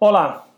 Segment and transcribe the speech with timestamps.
[0.00, 0.48] Olá,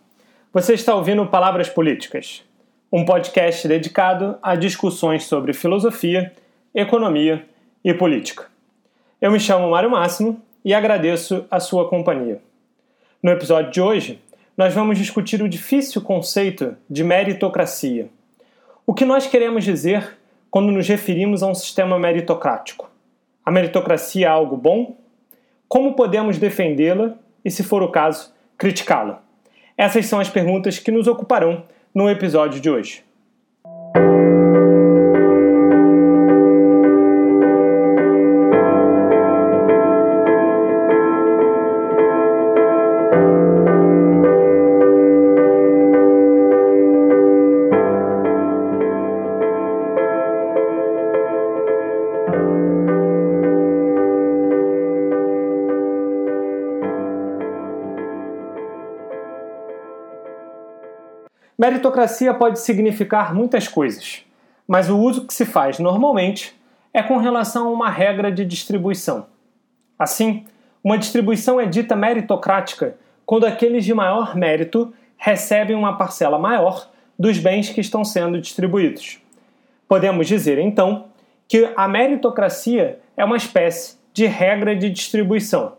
[0.51, 2.43] você está ouvindo Palavras Políticas,
[2.91, 6.33] um podcast dedicado a discussões sobre filosofia,
[6.75, 7.45] economia
[7.85, 8.47] e política.
[9.21, 12.41] Eu me chamo Mário Máximo e agradeço a sua companhia.
[13.23, 14.23] No episódio de hoje,
[14.57, 18.09] nós vamos discutir o difícil conceito de meritocracia.
[18.87, 20.16] O que nós queremos dizer
[20.51, 22.91] quando nos referimos a um sistema meritocrático?
[23.45, 24.97] A meritocracia é algo bom?
[25.69, 29.26] Como podemos defendê-la e, se for o caso, criticá-la?
[29.77, 33.05] Essas são as perguntas que nos ocuparão no episódio de hoje.
[61.97, 64.22] Meritocracia pode significar muitas coisas,
[64.69, 66.55] mas o uso que se faz normalmente
[66.93, 69.27] é com relação a uma regra de distribuição.
[69.99, 70.44] Assim,
[70.84, 77.38] uma distribuição é dita meritocrática quando aqueles de maior mérito recebem uma parcela maior dos
[77.38, 79.19] bens que estão sendo distribuídos.
[79.88, 81.06] Podemos dizer, então,
[81.49, 85.77] que a meritocracia é uma espécie de regra de distribuição,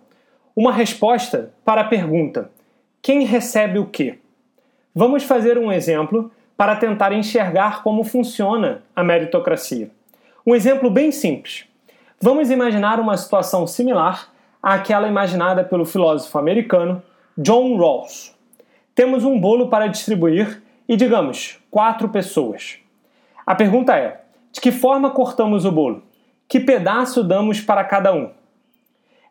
[0.56, 2.50] uma resposta para a pergunta:
[3.04, 4.18] quem recebe o quê?
[5.00, 9.92] Vamos fazer um exemplo para tentar enxergar como funciona a meritocracia.
[10.44, 11.66] Um exemplo bem simples.
[12.20, 17.04] Vamos imaginar uma situação similar àquela imaginada pelo filósofo americano
[17.38, 18.36] John Rawls.
[18.96, 22.80] Temos um bolo para distribuir e, digamos, quatro pessoas.
[23.46, 24.22] A pergunta é:
[24.52, 26.02] de que forma cortamos o bolo?
[26.48, 28.32] Que pedaço damos para cada um?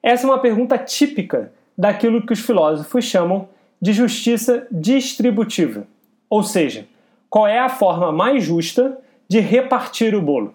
[0.00, 3.48] Essa é uma pergunta típica daquilo que os filósofos chamam
[3.80, 5.86] de justiça distributiva,
[6.28, 6.86] ou seja,
[7.28, 8.98] qual é a forma mais justa
[9.28, 10.54] de repartir o bolo.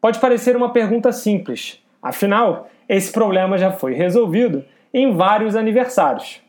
[0.00, 6.40] Pode parecer uma pergunta simples, afinal, esse problema já foi resolvido em vários aniversários.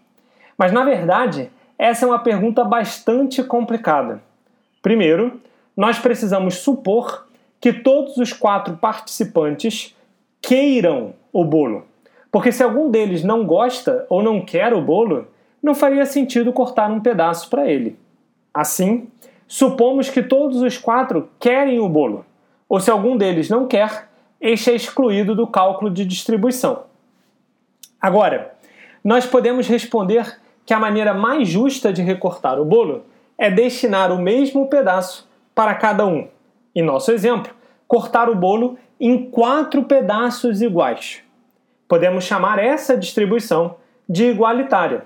[0.58, 4.22] Mas na verdade, essa é uma pergunta bastante complicada.
[4.82, 5.42] Primeiro,
[5.76, 7.28] nós precisamos supor
[7.60, 9.96] que todos os quatro participantes
[10.42, 11.86] queiram o bolo.
[12.32, 15.28] Porque se algum deles não gosta ou não quer o bolo,
[15.62, 17.98] não faria sentido cortar um pedaço para ele.
[18.54, 19.08] Assim,
[19.48, 22.26] supomos que todos os quatro querem o bolo,
[22.68, 26.84] ou se algum deles não quer, este é excluído do cálculo de distribuição.
[28.00, 28.56] Agora,
[29.04, 33.04] nós podemos responder que a maneira mais justa de recortar o bolo
[33.38, 36.28] é destinar o mesmo pedaço para cada um.
[36.74, 37.54] Em nosso exemplo,
[37.88, 41.22] cortar o bolo em quatro pedaços iguais.
[41.88, 43.76] Podemos chamar essa distribuição
[44.08, 45.06] de igualitária.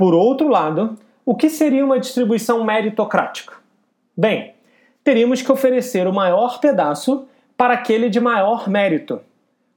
[0.00, 0.96] Por outro lado,
[1.26, 3.56] o que seria uma distribuição meritocrática?
[4.16, 4.54] Bem,
[5.04, 9.20] teríamos que oferecer o maior pedaço para aquele de maior mérito,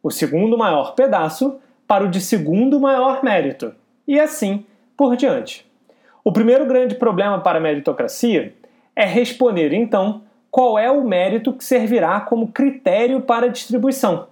[0.02, 3.76] o segundo maior pedaço para o de segundo maior mérito,
[4.08, 5.70] e assim por diante.
[6.24, 8.56] O primeiro grande problema para a meritocracia
[8.96, 14.30] é responder, então, qual é o mérito que servirá como critério para a distribuição.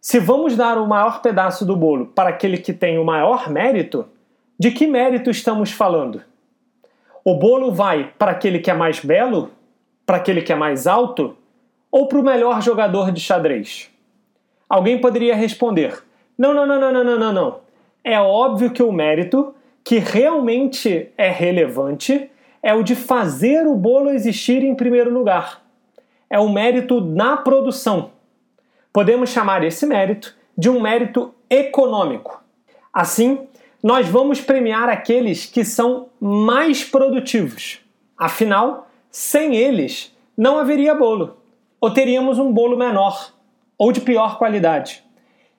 [0.00, 4.04] Se vamos dar o maior pedaço do bolo para aquele que tem o maior mérito,
[4.60, 6.22] de que mérito estamos falando?
[7.24, 9.52] O bolo vai para aquele que é mais belo?
[10.04, 11.34] Para aquele que é mais alto?
[11.90, 13.90] Ou para o melhor jogador de xadrez?
[14.68, 16.04] Alguém poderia responder:
[16.36, 17.60] não, não, não, não, não, não, não.
[18.04, 22.30] É óbvio que o mérito que realmente é relevante
[22.62, 25.62] é o de fazer o bolo existir em primeiro lugar.
[26.28, 28.10] É o mérito na produção.
[28.92, 32.44] Podemos chamar esse mérito de um mérito econômico.
[32.92, 33.46] Assim,
[33.82, 37.80] nós vamos premiar aqueles que são mais produtivos.
[38.16, 41.38] Afinal, sem eles, não haveria bolo,
[41.80, 43.32] ou teríamos um bolo menor,
[43.78, 45.02] ou de pior qualidade.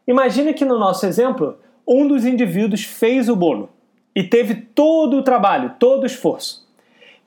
[0.07, 1.57] Imagine que no nosso exemplo,
[1.87, 3.69] um dos indivíduos fez o bolo
[4.15, 6.67] e teve todo o trabalho, todo o esforço.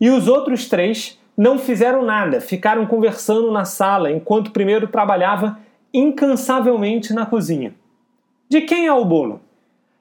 [0.01, 5.59] E os outros três não fizeram nada, ficaram conversando na sala enquanto o primeiro trabalhava
[5.93, 7.75] incansavelmente na cozinha.
[8.49, 9.41] De quem é o bolo?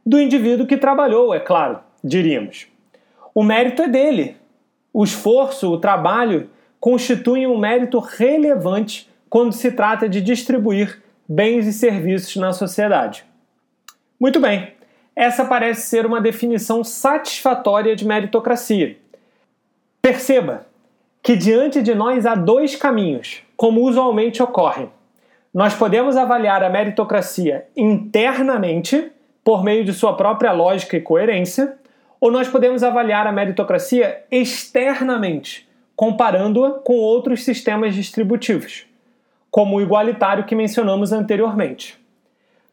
[0.06, 2.68] Do indivíduo que trabalhou, é claro, diríamos.
[3.34, 4.38] O mérito é dele.
[4.92, 11.74] O esforço, o trabalho constituem um mérito relevante quando se trata de distribuir bens e
[11.74, 13.24] serviços na sociedade.
[14.20, 14.74] Muito bem,
[15.16, 18.98] essa parece ser uma definição satisfatória de meritocracia.
[20.02, 20.68] Perceba
[21.24, 24.90] que diante de nós há dois caminhos, como usualmente ocorre.
[25.54, 29.13] Nós podemos avaliar a meritocracia internamente
[29.44, 31.76] por meio de sua própria lógica e coerência,
[32.20, 38.86] ou nós podemos avaliar a meritocracia externamente, comparando-a com outros sistemas distributivos,
[39.52, 42.00] como o igualitário que mencionamos anteriormente.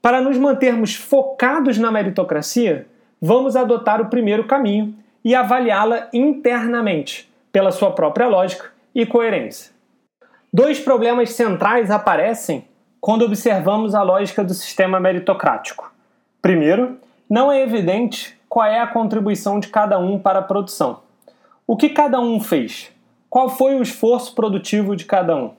[0.01, 2.87] Para nos mantermos focados na meritocracia,
[3.21, 4.95] vamos adotar o primeiro caminho
[5.25, 9.73] e avaliá-la internamente, pela sua própria lógica e coerência.
[10.53, 12.65] Dois problemas centrais aparecem
[13.01, 15.93] quando observamos a lógica do sistema meritocrático.
[16.43, 16.99] Primeiro,
[17.29, 21.01] não é evidente qual é a contribuição de cada um para a produção.
[21.67, 22.91] O que cada um fez?
[23.29, 25.53] Qual foi o esforço produtivo de cada um?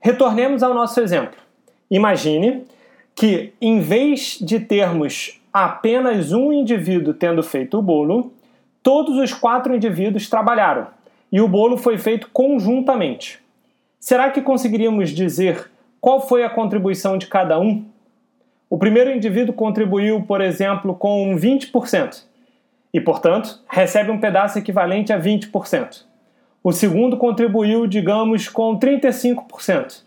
[0.00, 1.38] Retornemos ao nosso exemplo.
[1.90, 2.64] Imagine
[3.14, 8.32] que, em vez de termos apenas um indivíduo tendo feito o bolo,
[8.82, 10.88] todos os quatro indivíduos trabalharam
[11.30, 13.38] e o bolo foi feito conjuntamente.
[14.00, 15.70] Será que conseguiríamos dizer
[16.00, 17.84] qual foi a contribuição de cada um?
[18.72, 22.22] O primeiro indivíduo contribuiu, por exemplo, com 20%
[22.90, 26.04] e, portanto, recebe um pedaço equivalente a 20%.
[26.64, 30.00] O segundo contribuiu, digamos, com 35%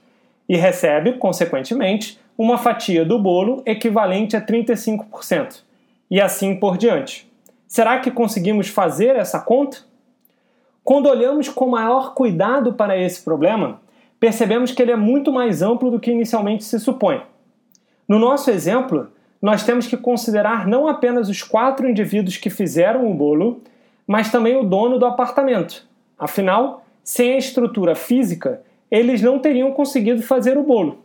[0.49, 5.61] e recebe, consequentemente, uma fatia do bolo equivalente a 35%,
[6.09, 7.31] e assim por diante.
[7.67, 9.77] Será que conseguimos fazer essa conta?
[10.83, 13.79] Quando olhamos com maior cuidado para esse problema,
[14.19, 17.21] percebemos que ele é muito mais amplo do que inicialmente se supõe.
[18.07, 19.09] No nosso exemplo,
[19.41, 23.61] nós temos que considerar não apenas os quatro indivíduos que fizeram o bolo,
[24.05, 25.87] mas também o dono do apartamento.
[26.17, 28.61] Afinal, sem a estrutura física,
[28.91, 30.99] eles não teriam conseguido fazer o bolo.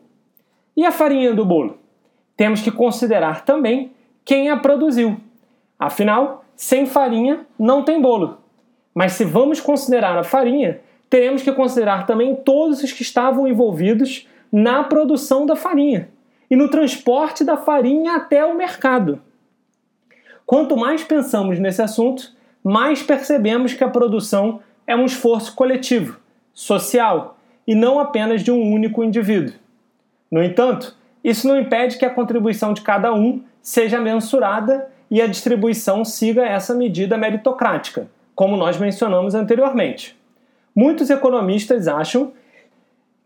[0.77, 1.79] E a farinha do bolo?
[2.37, 3.93] Temos que considerar também
[4.25, 5.17] quem a produziu.
[5.79, 8.39] Afinal, sem farinha não tem bolo.
[8.95, 14.29] Mas se vamos considerar a farinha, teremos que considerar também todos os que estavam envolvidos
[14.53, 16.09] na produção da farinha
[16.51, 19.23] e no transporte da farinha até o mercado.
[20.45, 22.33] Quanto mais pensamos nesse assunto,
[22.63, 26.19] mais percebemos que a produção é um esforço coletivo,
[26.53, 29.55] social e não apenas de um único indivíduo.
[30.31, 35.27] No entanto, isso não impede que a contribuição de cada um seja mensurada e a
[35.27, 40.19] distribuição siga essa medida meritocrática, como nós mencionamos anteriormente.
[40.75, 42.33] Muitos economistas acham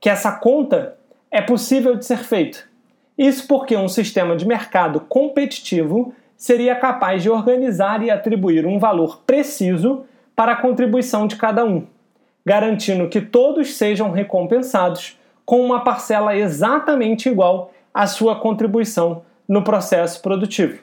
[0.01, 0.99] que essa conta
[1.31, 2.74] é possível de ser feita.
[3.17, 9.23] Isso porque um sistema de mercado competitivo seria capaz de organizar e atribuir um valor
[9.27, 11.87] preciso para a contribuição de cada um,
[12.45, 20.21] garantindo que todos sejam recompensados com uma parcela exatamente igual à sua contribuição no processo
[20.21, 20.83] produtivo.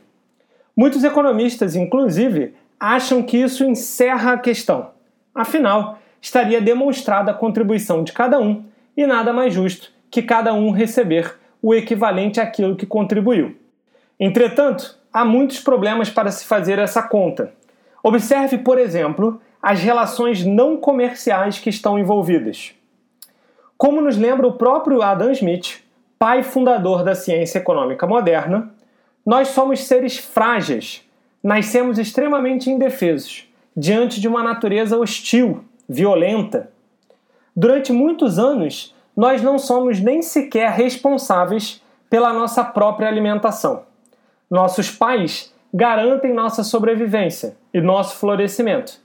[0.76, 4.92] Muitos economistas, inclusive, acham que isso encerra a questão.
[5.36, 8.64] Afinal, estaria demonstrada a contribuição de cada um
[8.96, 13.56] e nada mais justo que cada um receber o equivalente àquilo que contribuiu.
[14.20, 17.54] Entretanto, há muitos problemas para se fazer essa conta.
[18.04, 22.74] Observe, por exemplo, as relações não comerciais que estão envolvidas.
[23.78, 25.84] Como nos lembra o próprio Adam Smith,
[26.18, 28.72] pai fundador da ciência econômica moderna,
[29.26, 31.04] nós somos seres frágeis,
[31.44, 36.72] nascemos extremamente indefesos diante de uma natureza hostil, violenta.
[37.56, 43.84] Durante muitos anos, nós não somos nem sequer responsáveis pela nossa própria alimentação.
[44.50, 49.00] Nossos pais garantem nossa sobrevivência e nosso florescimento.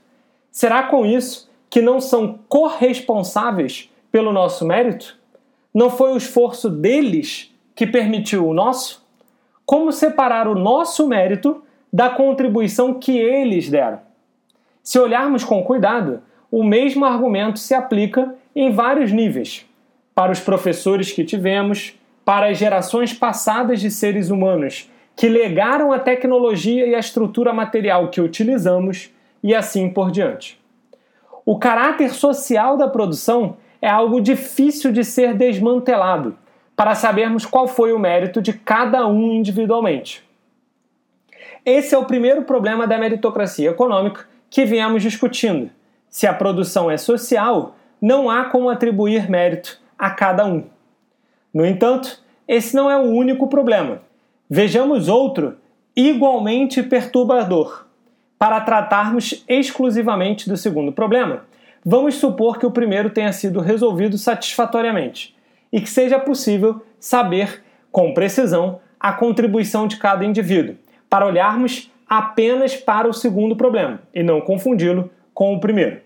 [0.51, 5.17] Será com isso que não são corresponsáveis pelo nosso mérito?
[5.73, 9.05] Não foi o esforço deles que permitiu o nosso?
[9.65, 11.61] Como separar o nosso mérito
[11.91, 13.99] da contribuição que eles deram?
[14.81, 19.66] Se olharmos com cuidado, o mesmo argumento se aplica em vários níveis.
[20.17, 21.93] Para os professores que tivemos,
[22.25, 28.07] para as gerações passadas de seres humanos que legaram a tecnologia e a estrutura material
[28.09, 29.11] que utilizamos
[29.43, 30.59] e assim por diante.
[31.45, 36.35] O caráter social da produção é algo difícil de ser desmantelado
[36.75, 40.27] para sabermos qual foi o mérito de cada um individualmente.
[41.63, 45.69] Esse é o primeiro problema da meritocracia econômica que viemos discutindo.
[46.09, 50.63] Se a produção é social, não há como atribuir mérito a cada um.
[51.53, 54.01] No entanto, esse não é o único problema.
[54.49, 55.57] Vejamos outro
[55.95, 57.85] igualmente perturbador.
[58.37, 61.43] Para tratarmos exclusivamente do segundo problema,
[61.89, 65.33] Vamos supor que o primeiro tenha sido resolvido satisfatoriamente
[65.71, 70.75] e que seja possível saber com precisão a contribuição de cada indivíduo,
[71.09, 76.01] para olharmos apenas para o segundo problema e não confundi-lo com o primeiro.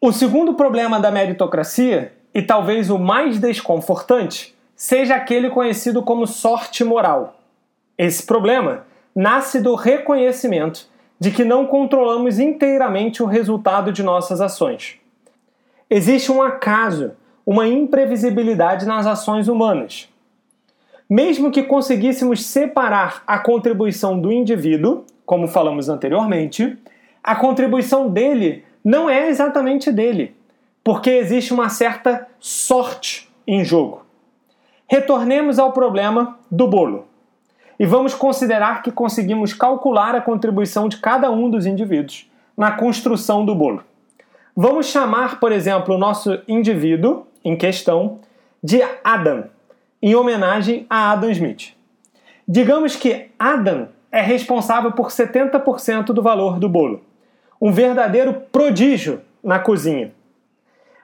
[0.00, 6.82] O segundo problema da meritocracia, e talvez o mais desconfortante, seja aquele conhecido como sorte
[6.82, 7.38] moral.
[7.96, 10.88] Esse problema nasce do reconhecimento
[11.20, 14.96] de que não controlamos inteiramente o resultado de nossas ações.
[15.88, 17.12] Existe um acaso,
[17.46, 20.08] uma imprevisibilidade nas ações humanas.
[21.08, 26.76] Mesmo que conseguíssemos separar a contribuição do indivíduo, como falamos anteriormente,
[27.22, 30.34] a contribuição dele não é exatamente dele,
[30.84, 34.04] porque existe uma certa sorte em jogo.
[34.86, 37.06] Retornemos ao problema do bolo
[37.80, 43.44] e vamos considerar que conseguimos calcular a contribuição de cada um dos indivíduos na construção
[43.44, 43.82] do bolo.
[44.54, 48.20] Vamos chamar, por exemplo, o nosso indivíduo em questão
[48.62, 49.44] de Adam,
[50.00, 51.72] em homenagem a Adam Smith.
[52.46, 57.02] Digamos que Adam é responsável por 70% do valor do bolo.
[57.60, 60.12] Um verdadeiro prodígio na cozinha.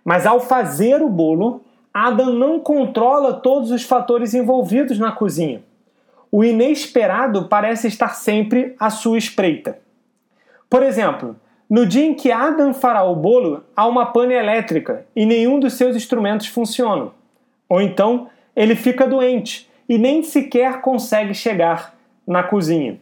[0.05, 5.63] Mas ao fazer o bolo, Adam não controla todos os fatores envolvidos na cozinha.
[6.31, 9.79] O inesperado parece estar sempre à sua espreita.
[10.69, 11.37] Por exemplo,
[11.69, 15.75] no dia em que Adam fará o bolo, há uma pane elétrica e nenhum dos
[15.75, 17.11] seus instrumentos funciona.
[17.69, 21.95] Ou então, ele fica doente e nem sequer consegue chegar
[22.27, 23.01] na cozinha.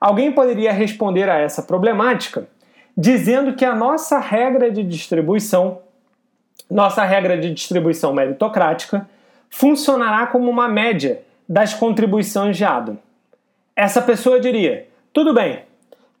[0.00, 2.48] Alguém poderia responder a essa problemática
[2.96, 5.78] dizendo que a nossa regra de distribuição,
[6.70, 9.08] nossa regra de distribuição meritocrática,
[9.48, 12.98] funcionará como uma média das contribuições de Adam.
[13.74, 15.64] Essa pessoa diria: tudo bem,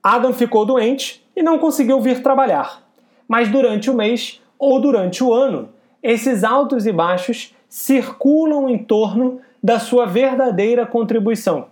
[0.02, 2.82] Adam ficou doente e não conseguiu vir trabalhar,
[3.28, 5.68] mas durante o mês ou durante o ano,
[6.02, 11.68] esses altos e baixos circulam em torno da sua verdadeira contribuição.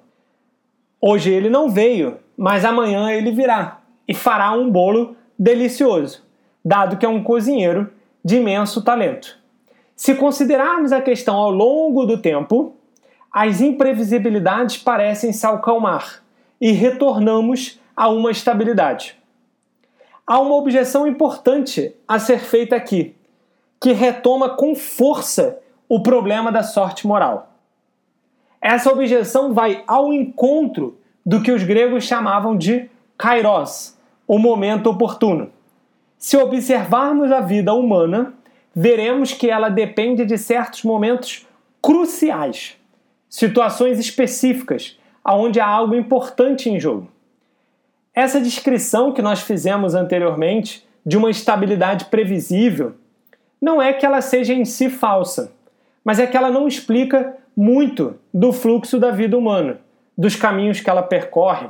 [1.00, 6.22] Hoje ele não veio, mas amanhã ele virá e fará um bolo delicioso,
[6.64, 7.90] dado que é um cozinheiro
[8.28, 9.38] de imenso talento.
[9.96, 12.76] Se considerarmos a questão ao longo do tempo,
[13.32, 16.22] as imprevisibilidades parecem se acalmar
[16.60, 19.16] e retornamos a uma estabilidade.
[20.26, 23.16] Há uma objeção importante a ser feita aqui,
[23.80, 25.58] que retoma com força
[25.88, 27.54] o problema da sorte moral.
[28.60, 35.50] Essa objeção vai ao encontro do que os gregos chamavam de kairos, o momento oportuno.
[36.18, 38.34] Se observarmos a vida humana,
[38.74, 41.46] veremos que ela depende de certos momentos
[41.80, 42.76] cruciais
[43.28, 47.08] situações específicas onde há algo importante em jogo.
[48.14, 52.94] Essa descrição que nós fizemos anteriormente de uma estabilidade previsível
[53.60, 55.52] não é que ela seja em si falsa,
[56.02, 59.80] mas é que ela não explica muito do fluxo da vida humana,
[60.16, 61.68] dos caminhos que ela percorre.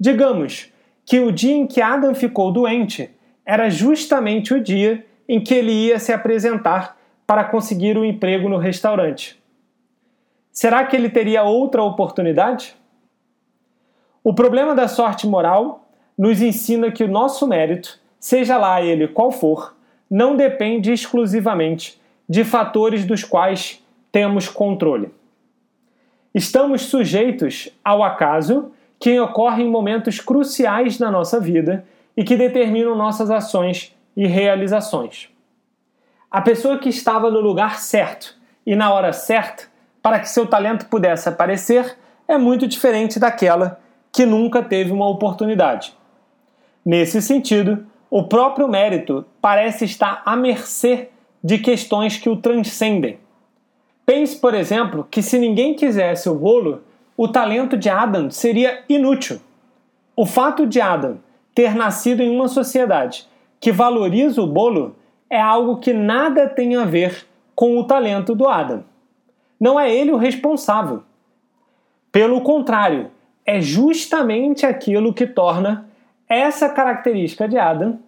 [0.00, 0.72] Digamos
[1.04, 3.10] que o dia em que Adam ficou doente
[3.48, 8.46] era justamente o dia em que ele ia se apresentar para conseguir o um emprego
[8.46, 9.42] no restaurante.
[10.52, 12.76] Será que ele teria outra oportunidade?
[14.22, 19.30] O problema da sorte moral nos ensina que o nosso mérito, seja lá ele qual
[19.30, 19.74] for,
[20.10, 25.08] não depende exclusivamente de fatores dos quais temos controle.
[26.34, 31.86] Estamos sujeitos ao acaso que ocorre em momentos cruciais na nossa vida
[32.18, 35.28] e que determinam nossas ações e realizações.
[36.28, 39.68] A pessoa que estava no lugar certo e na hora certa
[40.02, 41.96] para que seu talento pudesse aparecer
[42.26, 43.78] é muito diferente daquela
[44.10, 45.94] que nunca teve uma oportunidade.
[46.84, 51.10] Nesse sentido, o próprio mérito parece estar à mercê
[51.42, 53.20] de questões que o transcendem.
[54.04, 56.82] Pense, por exemplo, que se ninguém quisesse o bolo,
[57.16, 59.40] o talento de Adam seria inútil.
[60.16, 61.20] O fato de Adam
[61.58, 63.26] ter nascido em uma sociedade
[63.58, 64.94] que valoriza o bolo
[65.28, 68.84] é algo que nada tem a ver com o talento do Adam
[69.58, 71.02] não é ele o responsável.
[72.12, 73.10] Pelo contrário,
[73.44, 75.88] é justamente aquilo que torna
[76.28, 77.98] essa característica de Adam,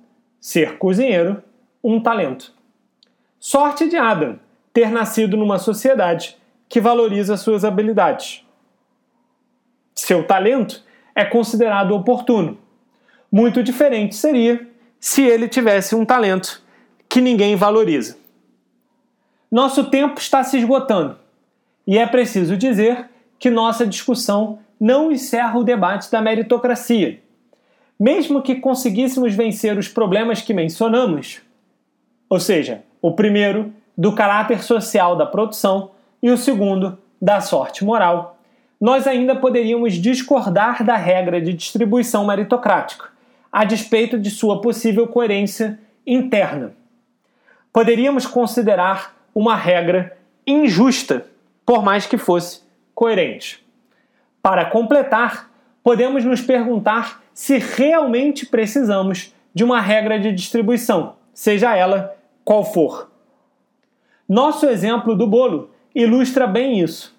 [0.41, 1.43] ser cozinheiro,
[1.83, 2.55] um talento.
[3.39, 4.39] Sorte de Adam
[4.73, 6.37] ter nascido numa sociedade
[6.69, 8.47] que valoriza suas habilidades.
[9.93, 12.70] Seu talento é considerado oportuno.
[13.31, 14.67] Muito diferente seria
[14.99, 16.63] se ele tivesse um talento
[17.09, 18.17] que ninguém valoriza.
[19.51, 21.17] Nosso tempo está se esgotando.
[21.87, 23.09] E é preciso dizer
[23.39, 27.21] que nossa discussão não encerra o debate da meritocracia.
[27.99, 31.41] Mesmo que conseguíssemos vencer os problemas que mencionamos,
[32.29, 35.91] ou seja, o primeiro, do caráter social da produção,
[36.23, 38.39] e o segundo, da sorte moral,
[38.81, 43.10] nós ainda poderíamos discordar da regra de distribuição meritocrática,
[43.53, 46.75] a despeito de sua possível coerência interna.
[47.73, 50.17] Poderíamos considerar uma regra
[50.47, 51.27] injusta
[51.65, 52.63] por mais que fosse
[52.95, 53.65] coerente.
[54.43, 55.51] Para completar,
[55.83, 63.11] podemos nos perguntar se realmente precisamos de uma regra de distribuição, seja ela qual for.
[64.29, 67.17] Nosso exemplo do bolo ilustra bem isso.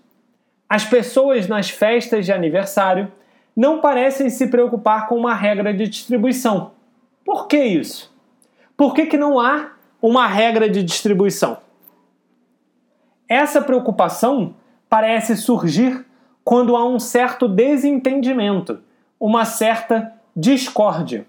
[0.68, 3.12] As pessoas nas festas de aniversário
[3.56, 6.72] não parecem se preocupar com uma regra de distribuição.
[7.26, 8.14] Por que isso?
[8.76, 11.58] Por que, que não há uma regra de distribuição?
[13.28, 14.56] Essa preocupação
[14.90, 16.06] parece surgir
[16.44, 18.80] quando há um certo desentendimento,
[19.20, 21.26] uma certa discórdia.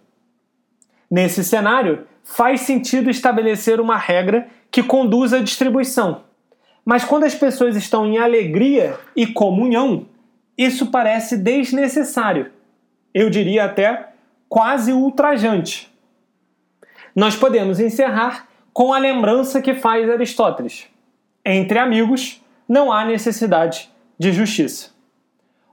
[1.11, 6.23] Nesse cenário, faz sentido estabelecer uma regra que conduza à distribuição.
[6.85, 10.07] Mas quando as pessoas estão em alegria e comunhão,
[10.57, 12.53] isso parece desnecessário.
[13.13, 14.09] Eu diria até
[14.49, 15.93] quase ultrajante.
[17.15, 20.89] Nós podemos encerrar com a lembrança que faz Aristóteles:
[21.45, 24.91] entre amigos não há necessidade de justiça.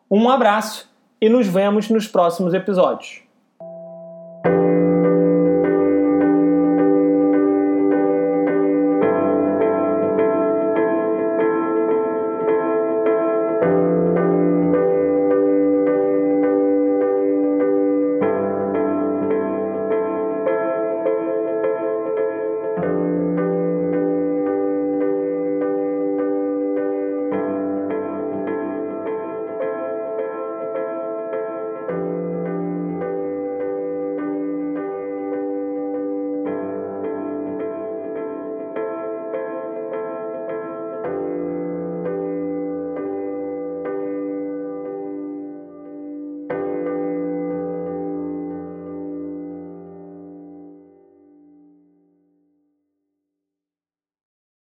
[0.10, 0.90] Um abraço
[1.22, 3.22] e nos vemos nos próximos episódios.